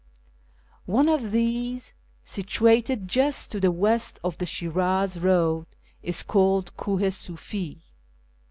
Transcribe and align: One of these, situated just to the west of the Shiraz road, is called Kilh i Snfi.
One 0.87 1.07
of 1.07 1.29
these, 1.31 1.93
situated 2.25 3.07
just 3.07 3.51
to 3.51 3.59
the 3.59 3.69
west 3.69 4.17
of 4.23 4.35
the 4.39 4.47
Shiraz 4.47 5.19
road, 5.19 5.67
is 6.01 6.23
called 6.23 6.75
Kilh 6.75 7.03
i 7.03 7.09
Snfi. 7.09 7.81